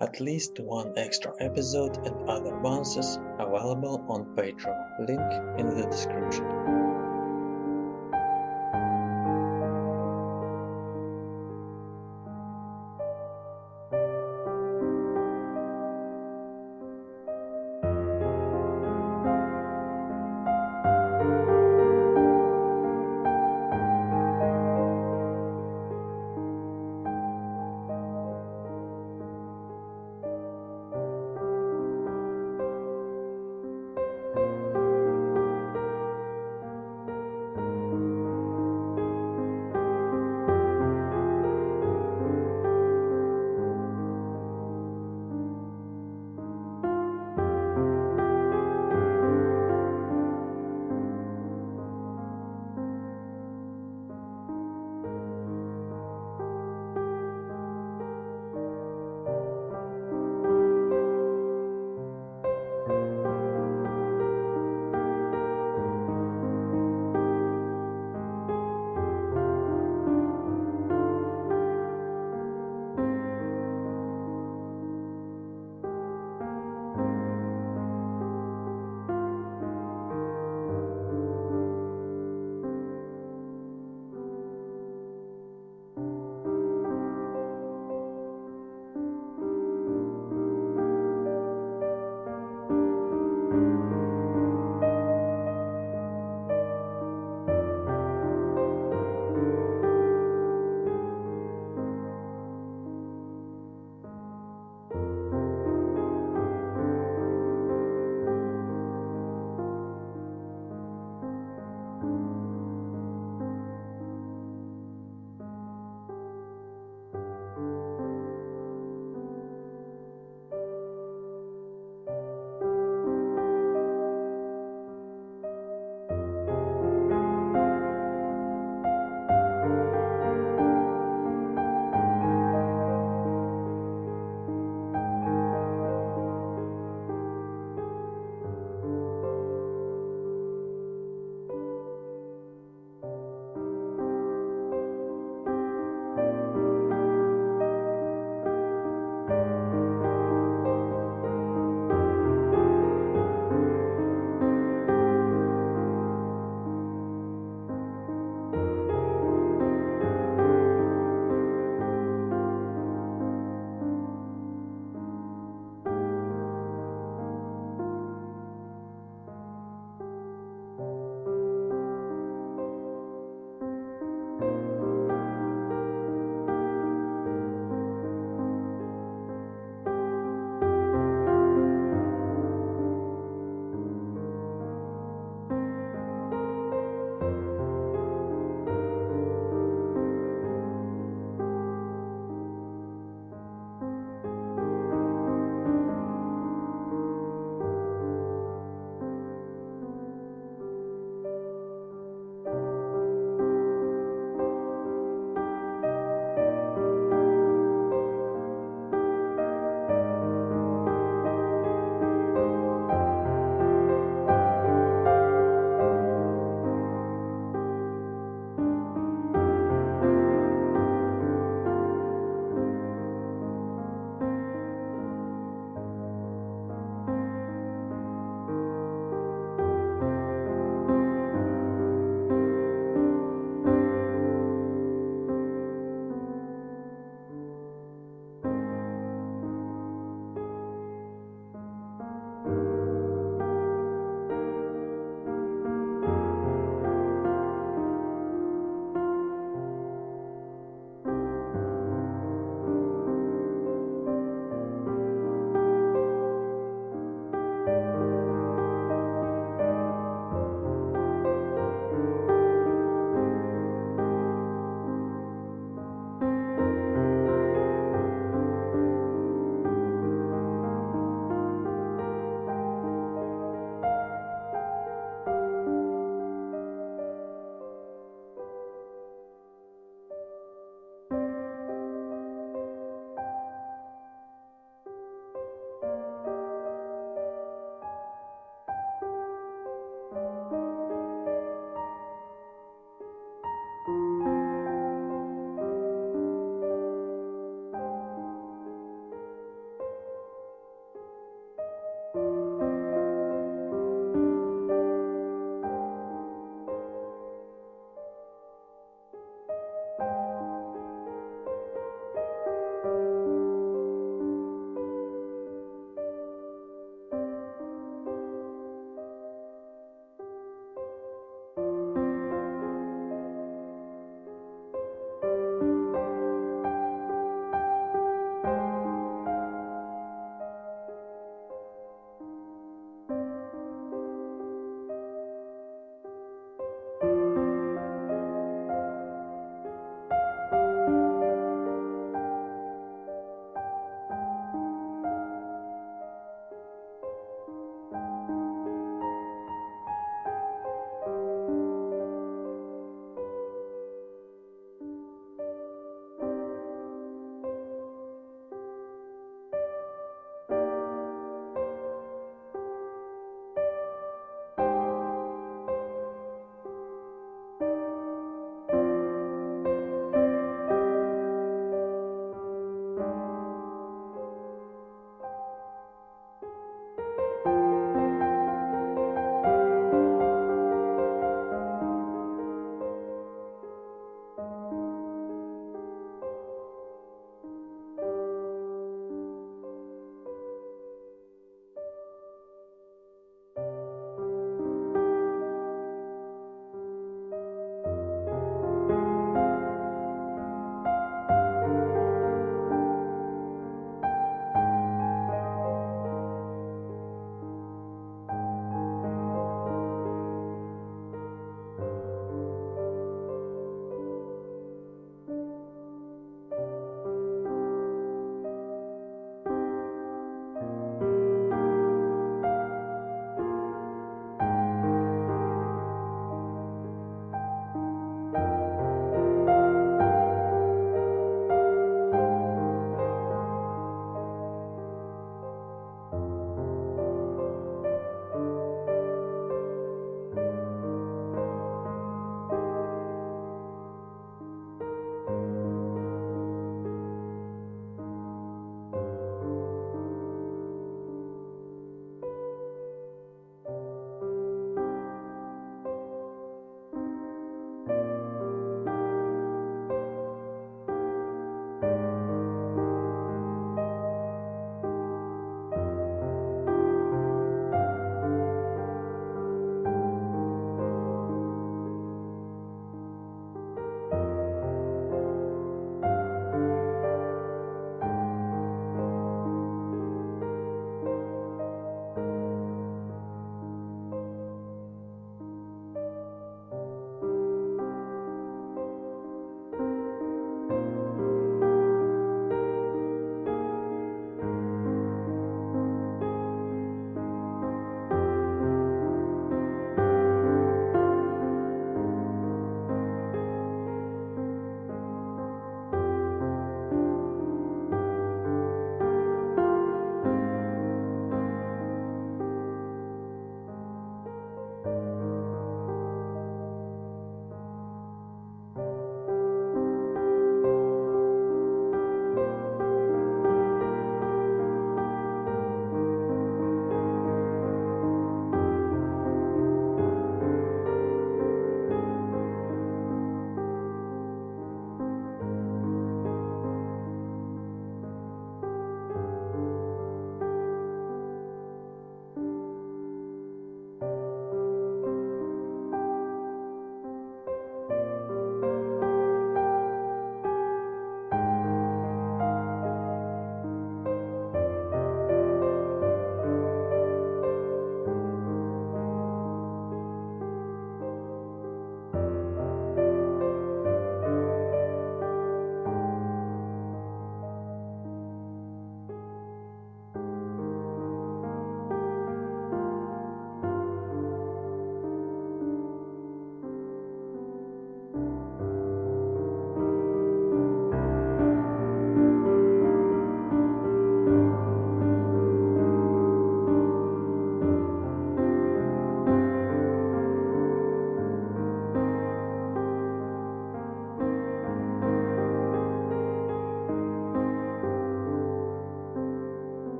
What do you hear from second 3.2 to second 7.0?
available on Patreon, link in the description.